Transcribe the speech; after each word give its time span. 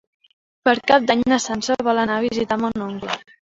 Per 0.67 0.73
Cap 0.91 1.05
d'Any 1.11 1.21
na 1.33 1.39
Sança 1.43 1.77
vol 1.91 2.03
anar 2.05 2.17
a 2.19 2.25
visitar 2.25 2.59
mon 2.65 2.85
oncle. 2.89 3.21